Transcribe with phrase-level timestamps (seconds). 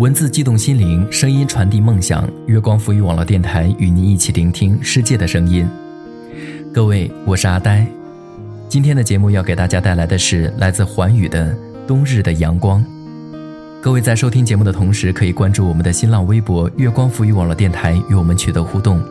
[0.00, 2.26] 文字激动心灵，声音传递梦想。
[2.46, 5.68] 月光浮语网络电台与您一起聆听世界的声音。
[6.72, 7.86] 各位，我是阿呆。
[8.66, 11.52] 今天的节目要给大家带来的是来自环宇的
[11.86, 12.80] 《冬日的阳光》。
[13.82, 19.02] 各位在收听节目的同时，可以关注我们的新浪微博“月光浮语网络电台”与我们取得互动，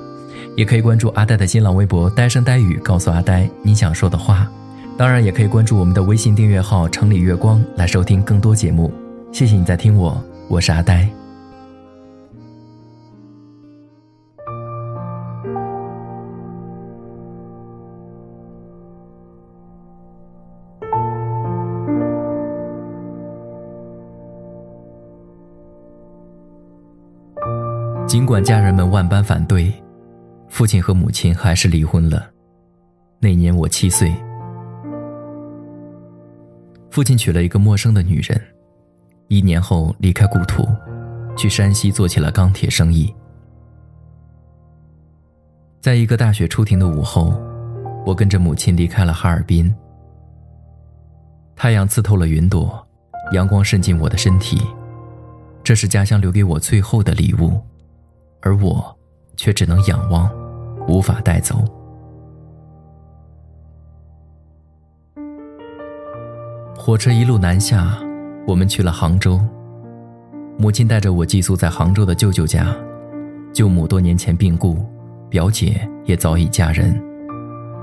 [0.57, 4.47] 也可以关注阿呆的新浪微博“呆声呆语”，告诉阿呆你想说的话。
[4.97, 8.91] 当然，也可以关注我们的微信订阅号“城里月光”来收听更多节目。
[9.31, 10.19] 谢谢你在听我，
[10.49, 11.07] 我是阿呆。
[28.07, 29.71] 尽管家人们万般反对，
[30.47, 32.27] 父亲和母亲还是离婚了。
[33.19, 34.11] 那年我七岁，
[36.89, 38.41] 父亲娶了一个陌生的女人。
[39.29, 40.67] 一年后离开故土，
[41.37, 43.13] 去山西做起了钢铁生意。
[45.79, 47.39] 在一个大雪初停的午后，
[48.07, 49.73] 我跟着母亲离开了哈尔滨。
[51.55, 52.83] 太阳刺透了云朵，
[53.31, 54.59] 阳光渗进我的身体，
[55.63, 57.61] 这是家乡留给我最后的礼物，
[58.41, 58.97] 而我
[59.37, 60.27] 却只能仰望，
[60.87, 61.63] 无法带走。
[66.75, 68.08] 火车一路南下。
[68.49, 69.39] 我们去了杭州，
[70.57, 72.75] 母亲带着我寄宿在杭州的舅舅家，
[73.53, 74.83] 舅母多年前病故，
[75.29, 76.99] 表姐也早已嫁人。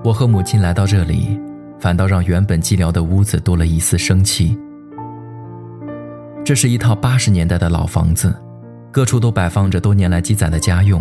[0.03, 1.41] 我和母亲来到这里，
[1.79, 4.59] 反倒让原本寂寥的屋子多了一丝生气。
[6.45, 8.35] 这是一套八十年代的老房子，
[8.91, 11.01] 各处都摆放着多年来积攒的家用。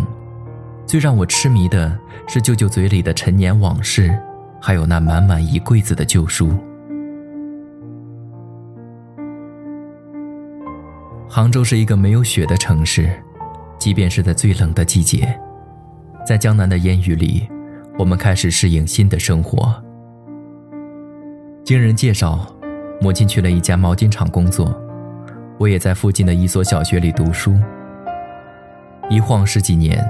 [0.86, 4.16] 最让我痴迷的是舅舅嘴里的陈年往事，
[4.60, 6.56] 还有那满满一柜子的旧书。
[11.36, 13.10] 杭州是一个没有雪的城市，
[13.78, 15.38] 即便是在最冷的季节，
[16.26, 17.46] 在江南的烟雨里，
[17.98, 19.84] 我们开始适应新的生活。
[21.62, 22.50] 经人介绍，
[23.02, 24.74] 母亲去了一家毛巾厂工作，
[25.58, 27.54] 我也在附近的一所小学里读书。
[29.10, 30.02] 一晃十几年，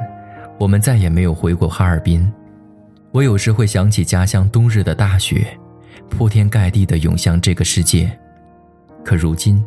[0.60, 2.32] 我们再也没有回过哈尔滨。
[3.10, 5.59] 我有时会想起家乡冬日的大雪，
[6.09, 8.16] 铺天盖地的涌向这个世界，
[9.04, 9.60] 可如今，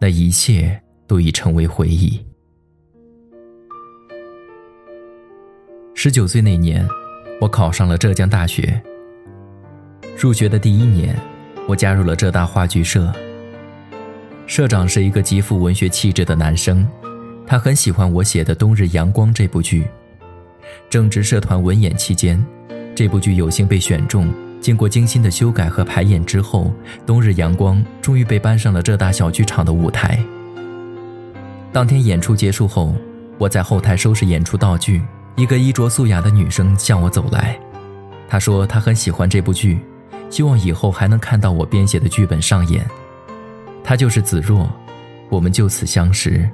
[0.00, 0.76] 那一切。
[1.08, 2.24] 都已成为回忆。
[5.94, 6.86] 十九岁那年，
[7.40, 8.80] 我考上了浙江大学。
[10.16, 11.18] 入学的第一年，
[11.66, 13.12] 我加入了浙大话剧社。
[14.46, 16.86] 社长是一个极富文学气质的男生，
[17.46, 19.86] 他很喜欢我写的《冬日阳光》这部剧。
[20.88, 22.44] 正值社团文演期间，
[22.94, 24.32] 这部剧有幸被选中。
[24.60, 26.72] 经过精心的修改和排演之后，
[27.06, 30.18] 《冬日阳光》终于被搬上了浙大小剧场的舞台。
[31.72, 32.94] 当天演出结束后，
[33.38, 35.02] 我在后台收拾演出道具。
[35.36, 37.56] 一个衣着素雅的女生向我走来，
[38.28, 39.78] 她说她很喜欢这部剧，
[40.30, 42.84] 希望以后还能看到我编写的剧本上演。
[43.84, 44.68] 她就是子若，
[45.28, 46.50] 我们就此相识。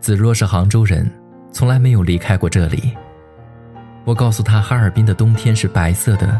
[0.00, 1.10] 子若是杭州人，
[1.50, 2.92] 从来没有离开过这里。
[4.04, 6.38] 我告诉她，哈尔滨的冬天是白色的，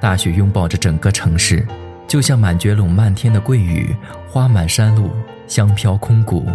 [0.00, 1.66] 大雪拥抱着整个城市，
[2.06, 3.96] 就像满觉陇漫天的桂雨，
[4.28, 5.10] 花满山路，
[5.46, 6.46] 香飘空谷。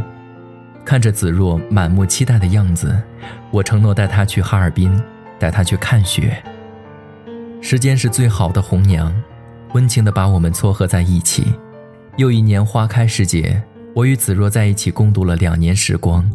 [0.89, 2.99] 看着子若满目期待的样子，
[3.51, 4.99] 我承诺带她去哈尔滨，
[5.37, 6.41] 带她去看雪。
[7.61, 9.13] 时间是最好的红娘，
[9.75, 11.53] 温情的把我们撮合在一起。
[12.17, 13.61] 又一年花开时节，
[13.93, 16.27] 我与子若在一起共度了两年时光。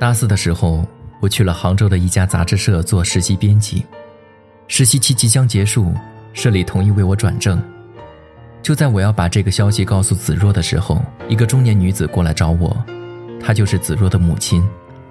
[0.00, 0.84] 大四的时候，
[1.20, 3.86] 我去了杭州的一家杂志社做实习编辑。
[4.66, 5.94] 实习期即将结束，
[6.32, 7.62] 社里同意为我转正。
[8.62, 12.76] 就在我要把这个消息告诉子若的时候，一个中年女子过来找我，
[13.40, 14.62] 她就是子若的母亲。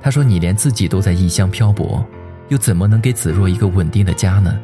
[0.02, 2.06] 她说：“你连自己都在异乡漂泊，
[2.48, 4.58] 又怎么能给子若一个稳定的家呢？”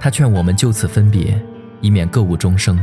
[0.00, 1.40] 她劝我们就此分别，
[1.80, 2.78] 以免购物终生。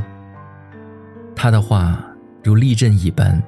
[1.35, 2.01] 她的话
[2.43, 3.41] 如利刃一般，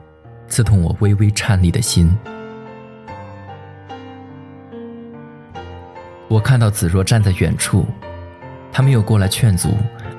[0.47, 2.13] 刺痛我微微颤栗的心。
[6.27, 7.85] 我看到子若站在远处，
[8.71, 9.69] 她没有过来劝阻。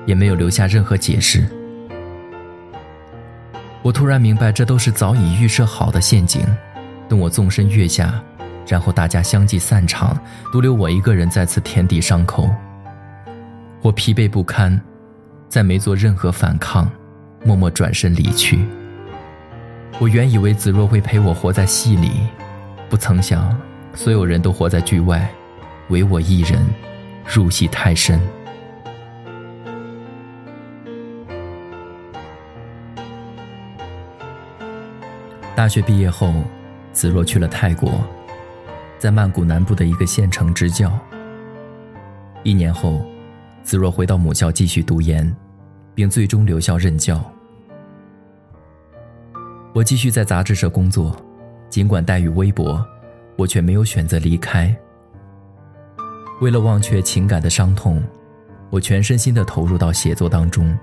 [0.07, 1.47] 也没有留下任何解释。
[3.83, 6.41] 我突然明白，这都是早已预设好的陷阱。
[7.07, 8.21] 等我纵身跃下，
[8.67, 10.19] 然后大家相继散场，
[10.51, 12.49] 独留我一个人在此填抵伤口。
[13.81, 14.81] 我疲惫不堪，
[15.47, 16.89] 再没做任何反抗，
[17.45, 18.65] 默默转身离去。
[19.99, 22.11] 我原以为子若会陪我活在戏里，
[22.89, 23.57] 不曾想，
[23.93, 25.29] 所有人都活在剧外，
[25.87, 26.61] 唯我一人
[27.25, 28.19] 入戏太深。
[35.57, 36.31] 大学毕业后，
[36.93, 37.99] 子若去了泰国，
[38.99, 40.95] 在曼谷南部的一个县城支教。
[42.43, 43.03] 一年后，
[43.63, 45.35] 子若回到母校继续读研，
[45.95, 47.19] 并最终留校任教。
[49.73, 51.19] 我继续在杂志社工作，
[51.71, 52.79] 尽管待遇微薄，
[53.35, 54.71] 我却没有选择离开。
[56.39, 57.99] 为了忘却情感的伤痛，
[58.69, 60.77] 我全身心地投入到写作当中。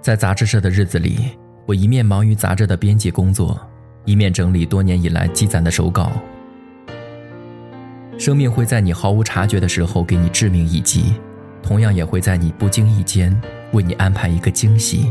[0.00, 1.36] 在杂志社的日子里，
[1.66, 3.60] 我一面忙于杂志的编辑工作，
[4.04, 6.12] 一面整理多年以来积攒的手稿。
[8.18, 11.14] 生命会在你毫无察觉的时候给你致命一击，
[11.62, 13.34] 同样也会在你不经意间
[13.72, 15.10] 为你安排一个惊喜。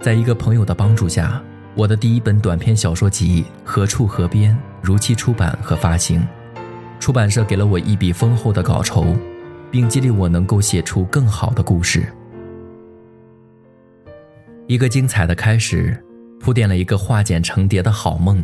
[0.00, 1.42] 在一个朋友的帮助下，
[1.74, 6.26] 我的第一本短篇小说集《何处河边》如期出版和发行。
[7.00, 9.16] 出版社给了我一笔丰厚的稿酬，
[9.70, 12.06] 并激励我能够写出更好的故事。
[14.66, 16.00] 一个精彩的开始，
[16.40, 18.42] 铺垫了一个化茧成蝶的好梦。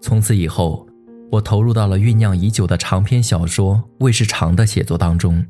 [0.00, 0.84] 从此以后，
[1.30, 5.44] 我投入到了酝酿已久的长篇小说《卫士长》的写作当中。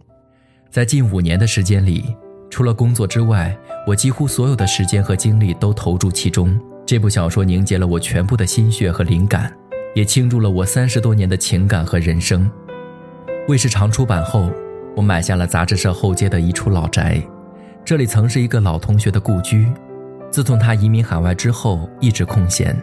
[0.71, 2.15] 在近五年的时间里，
[2.51, 3.57] 除了工作之外，
[3.87, 6.61] 我几乎所有的时间和精力都投注其中。
[6.85, 9.51] 这部小说凝结了我全部的心血和灵感。
[9.95, 12.49] 也倾注了我三十多年的情感和人生。
[13.49, 14.49] 卫士长出版后，
[14.95, 17.21] 我买下了杂志社后街的一处老宅，
[17.85, 19.67] 这里曾是一个老同学的故居。
[20.31, 22.77] 自从他移民海外之后，一直空闲。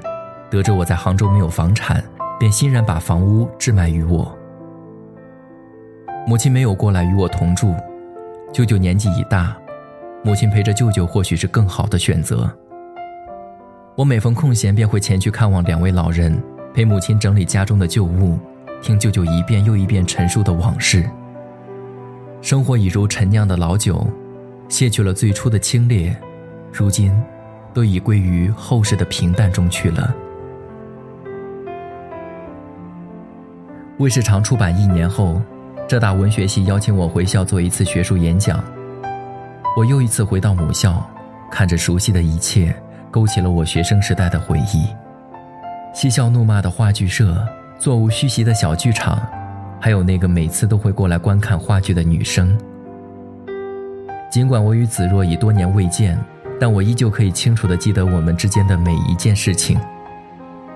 [0.50, 2.04] 得知我在杭州没有房产，
[2.40, 4.36] 便欣然把房屋置卖于我。
[6.28, 7.76] 母亲没有过来与我同住，
[8.52, 9.56] 舅舅年纪已大，
[10.24, 12.50] 母亲陪着舅舅或许是更好的选择。
[13.96, 16.42] 我每逢空闲便会前去看望两位老人。
[16.74, 18.38] 陪母亲整理家中的旧物，
[18.82, 21.10] 听舅舅一遍又一遍陈述的往事。
[22.42, 24.06] 生活已如陈酿的老酒，
[24.68, 26.14] 卸去了最初的清冽，
[26.74, 27.14] 如今
[27.76, 30.16] 都已归于后世的平淡中去了。
[34.00, 35.42] 卫士长出版一年后，
[35.88, 38.64] 浙大文学系邀请我回校做一次学术演讲。
[39.78, 41.06] 我又一次回到母校，
[41.52, 42.74] 看着熟悉的一切，
[43.12, 44.88] 勾起了我学生时代的回忆。
[45.94, 47.46] 嬉笑怒骂的话剧社，
[47.78, 49.22] 座无虚席的小剧场，
[49.82, 52.58] 还有那个每次都会过来观看话剧的女生。
[54.32, 56.18] 尽管我与子若已多年未见，
[56.60, 59.80] 但我依旧可以清楚地记得我们之间的每一件事情。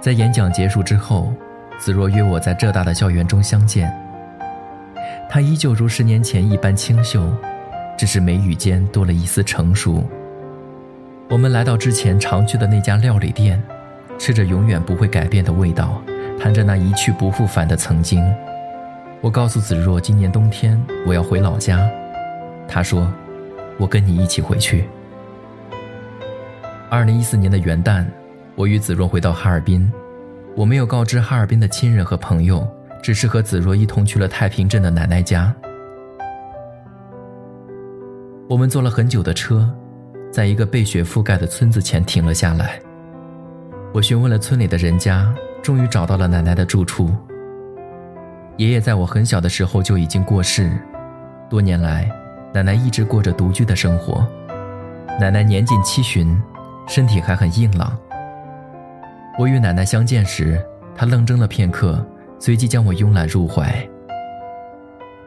[0.02, 1.34] 在演讲结束之后，
[1.78, 3.94] 子若约我在浙大的校园中相见。
[5.30, 7.32] 她依旧如十年前一般清秀，
[7.98, 10.04] 只是眉宇间多了一丝成熟。
[11.30, 13.62] 我们来到之前常去的那家料理店。
[14.18, 16.04] 吃着永远不会改变的味道，
[16.38, 18.22] 谈着那一去不复返的曾经。
[19.22, 20.78] 我告诉子若，今年冬天
[21.08, 21.90] 我要回老家。
[22.68, 23.10] 他说
[23.80, 24.90] ：“我跟你一起回去。”
[26.92, 28.04] 二零一四年的元旦，
[28.56, 29.92] 我与子若回到哈尔滨。
[30.56, 32.68] 我没有告知哈尔滨的亲人和朋友，
[33.04, 35.56] 只是和子若一同去了太平镇的奶奶家。
[38.50, 39.72] 我们坐了很久的车，
[40.32, 42.82] 在一个被雪覆盖的村子前停了下来。
[43.94, 45.32] 我询问了村里的人家，
[45.62, 47.12] 终于找到了奶奶的住处。
[48.58, 50.72] 爷爷在我很小的时候就已经过世，
[51.52, 52.10] 多年来，
[52.52, 54.28] 奶奶一直过着独居的生活。
[55.20, 56.36] 奶奶年近七旬，
[56.90, 57.98] 身体还很硬朗。
[59.38, 60.60] 我与奶奶相见时，
[60.96, 62.06] 她愣怔了片刻，
[62.40, 63.74] 随即将我拥揽入怀。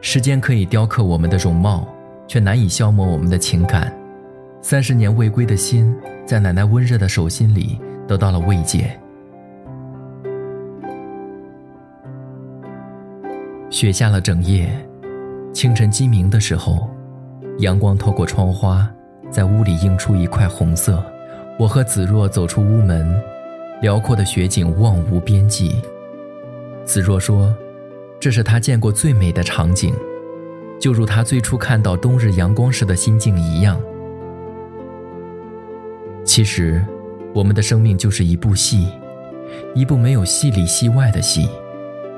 [0.01, 1.87] 时间可以雕刻我们的容貌，
[2.27, 3.91] 却难以消磨我们的情感。
[4.61, 7.79] 三十年未归的心，在奶奶温热的手心里。
[8.05, 8.99] 得到了慰藉。
[13.69, 14.69] 雪下了整夜，
[15.53, 16.89] 清晨鸡鸣的时候，
[17.59, 18.91] 阳光透过窗花，
[19.31, 21.01] 在屋里映出一块红色。
[21.59, 23.21] 我和子若走出屋门，
[23.81, 25.81] 辽阔的雪景望无边际。
[26.85, 27.55] 子若说
[28.19, 29.93] ：“这是他见过最美的场景，
[30.79, 33.79] 就如他最初看到冬日阳光时的心境一样。”
[36.25, 36.83] 其实。
[37.35, 38.87] 我们的生命就是一部戏，
[39.73, 41.49] 一部没有戏里戏外的戏。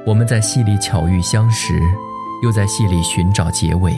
[0.06, 1.74] 我们在戏里巧遇相识，
[2.44, 3.94] 又在戏里寻找结尾。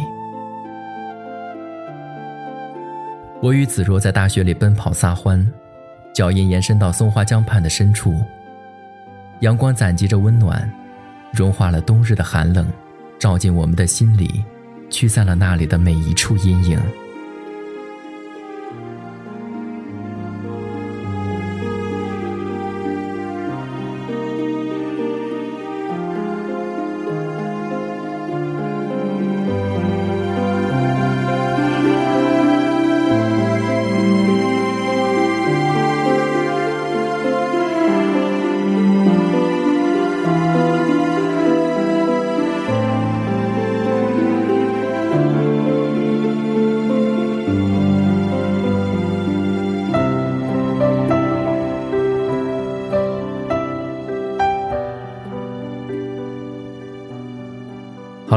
[3.39, 5.45] 我与子若在大雪里奔跑撒欢，
[6.13, 8.15] 脚印延伸到松花江畔的深处。
[9.41, 10.69] 阳光攒集着温暖，
[11.31, 12.67] 融化了冬日的寒冷，
[13.19, 14.43] 照进我们的心里，
[14.89, 16.79] 驱散了那里的每一处阴影。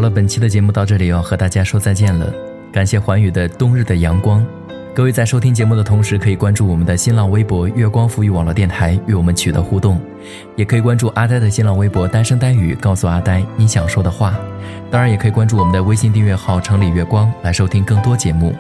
[0.01, 2.33] 好了，本期的节目到这里要和大家说再见了。
[2.73, 4.41] 感谢环宇的《冬日的阳光》。
[4.95, 9.99] 各位在收听节目的同时，可以关注我们的新浪微博“月光浮语网络电台”，与我们取得互动；
[10.57, 14.35] 也可以关注阿呆的新浪微博“单声单语”，告诉阿呆你想说的话。
[14.91, 18.55] 当然，也可以关注我们的微信订阅号“城里月光”来收听更多节目。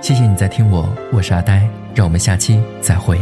[0.00, 3.20] 谢谢你在听我，我是阿呆，让我们下期再会。